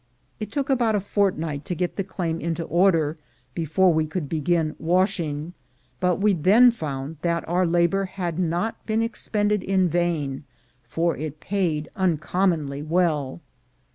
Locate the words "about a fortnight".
0.71-1.63